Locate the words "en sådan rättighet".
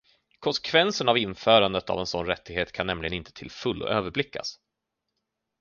1.99-2.71